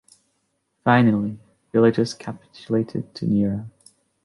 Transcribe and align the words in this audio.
Finally, 0.83 1.37
Villegas 1.71 2.17
capitulated 2.17 3.03
in 3.21 3.29
Neira. 3.29 3.69